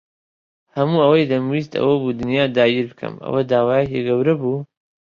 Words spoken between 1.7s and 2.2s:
ئەوە بوو